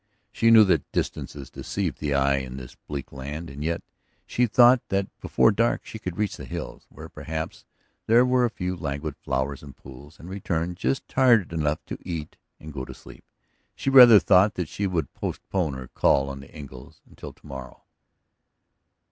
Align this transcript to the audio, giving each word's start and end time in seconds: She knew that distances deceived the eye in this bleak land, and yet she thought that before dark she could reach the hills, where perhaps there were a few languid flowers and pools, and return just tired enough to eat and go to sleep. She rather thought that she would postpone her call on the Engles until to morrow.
She 0.31 0.49
knew 0.49 0.63
that 0.63 0.91
distances 0.91 1.51
deceived 1.51 1.99
the 1.99 2.15
eye 2.15 2.37
in 2.37 2.57
this 2.57 2.73
bleak 2.73 3.11
land, 3.11 3.51
and 3.51 3.63
yet 3.63 3.83
she 4.25 4.47
thought 4.47 4.81
that 4.89 5.15
before 5.19 5.51
dark 5.51 5.85
she 5.85 5.99
could 5.99 6.17
reach 6.17 6.37
the 6.37 6.45
hills, 6.45 6.87
where 6.89 7.07
perhaps 7.07 7.65
there 8.07 8.25
were 8.25 8.43
a 8.43 8.49
few 8.49 8.75
languid 8.75 9.15
flowers 9.15 9.61
and 9.61 9.77
pools, 9.77 10.19
and 10.19 10.27
return 10.27 10.73
just 10.73 11.07
tired 11.07 11.53
enough 11.53 11.85
to 11.85 11.99
eat 12.01 12.35
and 12.59 12.73
go 12.73 12.83
to 12.83 12.95
sleep. 12.95 13.23
She 13.75 13.91
rather 13.91 14.17
thought 14.17 14.55
that 14.55 14.69
she 14.69 14.87
would 14.87 15.13
postpone 15.13 15.75
her 15.75 15.87
call 15.89 16.29
on 16.31 16.39
the 16.39 16.49
Engles 16.49 16.99
until 17.07 17.31
to 17.33 17.45
morrow. 17.45 17.83